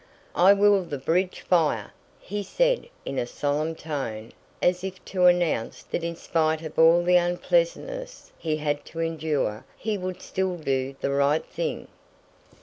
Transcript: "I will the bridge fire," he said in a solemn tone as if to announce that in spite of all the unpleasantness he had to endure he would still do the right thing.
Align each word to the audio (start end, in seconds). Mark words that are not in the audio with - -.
"I 0.33 0.53
will 0.53 0.81
the 0.83 0.97
bridge 0.97 1.41
fire," 1.41 1.93
he 2.19 2.41
said 2.41 2.89
in 3.05 3.19
a 3.19 3.27
solemn 3.27 3.75
tone 3.75 4.31
as 4.59 4.83
if 4.83 5.05
to 5.05 5.27
announce 5.27 5.83
that 5.83 6.03
in 6.03 6.15
spite 6.15 6.63
of 6.63 6.79
all 6.79 7.03
the 7.03 7.17
unpleasantness 7.17 8.31
he 8.35 8.57
had 8.57 8.83
to 8.85 8.99
endure 8.99 9.63
he 9.77 9.99
would 9.99 10.23
still 10.23 10.57
do 10.57 10.95
the 11.01 11.11
right 11.11 11.45
thing. 11.45 11.87